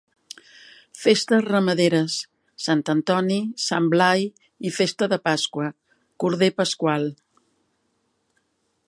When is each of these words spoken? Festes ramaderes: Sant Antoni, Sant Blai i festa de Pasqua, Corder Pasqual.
Festes 1.01 1.43
ramaderes: 1.49 2.15
Sant 2.67 2.81
Antoni, 2.95 3.37
Sant 3.67 3.89
Blai 3.95 4.25
i 4.71 4.73
festa 4.79 5.11
de 5.13 5.23
Pasqua, 5.29 5.69
Corder 6.25 6.51
Pasqual. 6.63 7.07